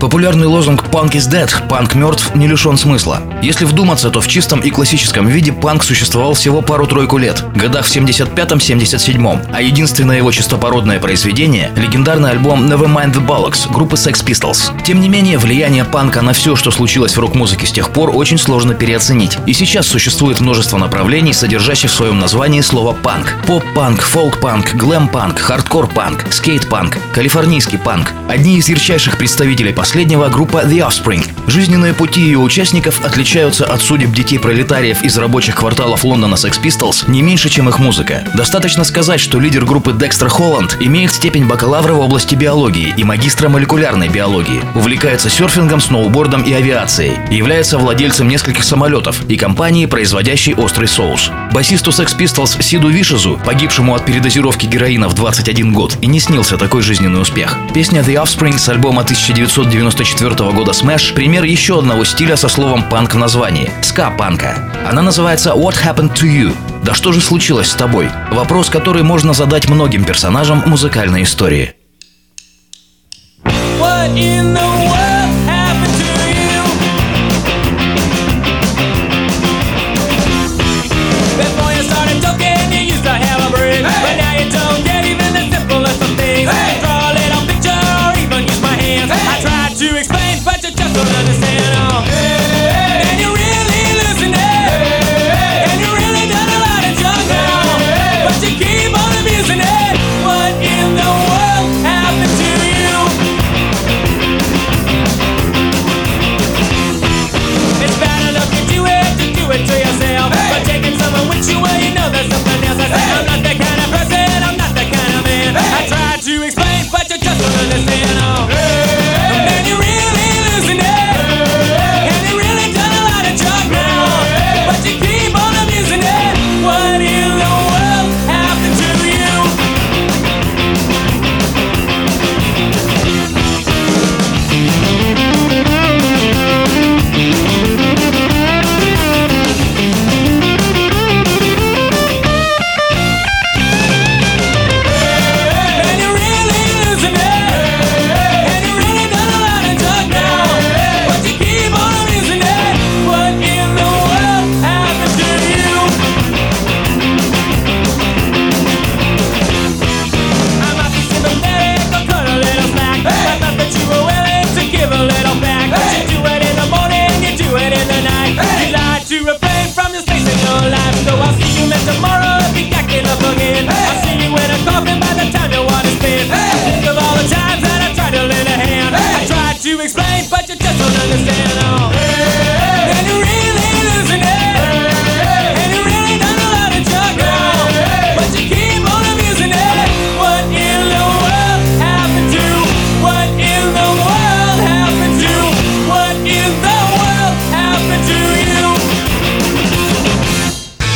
Популярный 0.00 0.46
лозунг 0.46 0.84
«Punk 0.92 1.12
is 1.12 1.28
dead»— 1.28 1.50
«Панк 1.68 1.96
мертв» 1.96 2.32
не 2.36 2.46
лишен 2.46 2.76
смысла. 2.76 3.20
Если 3.42 3.64
вдуматься, 3.64 4.10
то 4.10 4.20
в 4.20 4.28
чистом 4.28 4.60
и 4.60 4.70
классическом 4.70 5.26
виде 5.26 5.52
панк 5.52 5.82
существовал 5.82 6.34
всего 6.34 6.62
пару-тройку 6.62 7.18
лет, 7.18 7.42
годах 7.56 7.86
в 7.86 7.90
75-77, 7.90 9.46
а 9.52 9.60
единственное 9.60 10.18
его 10.18 10.30
чистопородное 10.30 11.00
произведение— 11.00 11.72
легендарный 11.76 12.30
альбом 12.30 12.66
Nevermind 12.66 13.12
the 13.12 13.26
Bollocks 13.26 13.72
группы 13.72 13.96
Sex 13.96 14.24
Pistols. 14.24 14.70
Тем 14.84 15.00
не 15.00 15.08
менее, 15.08 15.36
влияние 15.38 15.84
панка 15.84 16.22
на 16.22 16.32
все, 16.32 16.54
что 16.54 16.70
случилось 16.70 17.16
в 17.16 17.20
рок-музыке 17.20 17.66
с 17.66 17.72
тех 17.72 17.90
пор, 17.90 18.16
очень 18.16 18.38
сложно 18.38 18.74
переоценить. 18.74 19.36
И 19.46 19.52
сейчас 19.52 19.88
существует 19.88 20.38
множество 20.38 20.78
направлений, 20.78 21.32
содержащих 21.32 21.90
в 21.90 21.94
своем 21.94 22.20
названии 22.20 22.60
слово 22.60 22.92
«панк». 22.92 23.34
Поп-панк, 23.46 24.02
фолк-панк, 24.02 24.74
глэм-панк, 24.74 25.40
хардкор-панк, 25.40 26.26
скейт-панк, 26.30 26.98
калифорнийский 27.12 27.78
панк. 27.78 28.12
Одни 28.28 28.58
из 28.58 28.68
ярчайших 28.68 29.18
представителей 29.18 29.72
последнего 29.88 30.28
группа 30.28 30.58
The 30.66 30.86
Offspring. 30.86 31.26
Жизненные 31.46 31.94
пути 31.94 32.20
ее 32.20 32.36
участников 32.36 33.02
отличаются 33.06 33.64
от 33.64 33.80
судеб 33.80 34.12
детей-пролетариев 34.12 35.02
из 35.02 35.16
рабочих 35.16 35.54
кварталов 35.54 36.04
Лондона 36.04 36.34
Sex 36.34 36.60
Pistols 36.62 37.10
не 37.10 37.22
меньше, 37.22 37.48
чем 37.48 37.70
их 37.70 37.78
музыка. 37.78 38.22
Достаточно 38.34 38.84
сказать, 38.84 39.18
что 39.18 39.40
лидер 39.40 39.64
группы 39.64 39.94
Декстер 39.94 40.28
Холланд 40.28 40.76
имеет 40.80 41.14
степень 41.14 41.46
бакалавра 41.46 41.94
в 41.94 42.00
области 42.00 42.34
биологии 42.34 42.92
и 42.98 43.02
магистра 43.02 43.48
молекулярной 43.48 44.10
биологии, 44.10 44.60
увлекается 44.74 45.30
серфингом, 45.30 45.80
сноубордом 45.80 46.42
и 46.42 46.52
авиацией, 46.52 47.16
является 47.34 47.78
владельцем 47.78 48.28
нескольких 48.28 48.64
самолетов 48.64 49.22
и 49.26 49.36
компании, 49.36 49.86
производящей 49.86 50.52
острый 50.52 50.86
соус. 50.86 51.30
Басисту 51.50 51.92
Sex 51.92 52.14
Pistols 52.14 52.62
Сиду 52.62 52.90
Вишезу, 52.90 53.40
погибшему 53.42 53.94
от 53.94 54.04
передозировки 54.04 54.66
героина 54.66 55.08
в 55.08 55.14
21 55.14 55.72
год, 55.72 55.96
и 56.02 56.06
не 56.08 56.20
снился 56.20 56.58
такой 56.58 56.82
жизненный 56.82 57.22
успех. 57.22 57.56
Песня 57.72 58.02
The 58.02 58.22
Offspring 58.22 58.58
с 58.58 58.68
альбома 58.68 59.00
1990 59.00 59.77
1994 59.78 60.50
года 60.52 60.72
Smash– 60.72 61.14
пример 61.14 61.44
еще 61.44 61.78
одного 61.78 62.04
стиля 62.04 62.36
со 62.36 62.48
словом 62.48 62.82
«панк» 62.88 63.14
в 63.14 63.18
названии– 63.18 63.70
ска-панка. 63.82 64.72
Она 64.84 65.02
называется 65.02 65.50
«What 65.50 65.76
Happened 65.84 66.14
to 66.14 66.26
You?» 66.26 66.56
Да 66.82 66.94
что 66.94 67.12
же 67.12 67.20
случилось 67.20 67.70
с 67.70 67.74
тобой? 67.74 68.10
Вопрос, 68.32 68.70
который 68.70 69.04
можно 69.04 69.34
задать 69.34 69.68
многим 69.68 70.04
персонажам 70.04 70.64
музыкальной 70.66 71.22
истории. 71.22 71.74
What 73.44 74.16
in 74.16 74.52
the 74.52 75.07
the 91.04 91.28
it. 91.30 91.37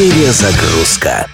Перезагрузка. 0.00 1.28